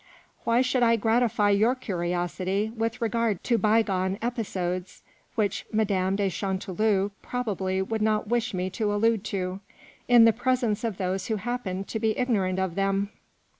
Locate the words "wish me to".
8.27-8.91